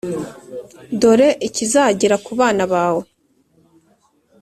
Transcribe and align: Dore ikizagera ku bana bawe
Dore 0.99 1.29
ikizagera 1.47 2.15
ku 2.25 2.31
bana 2.39 2.63
bawe 2.71 3.03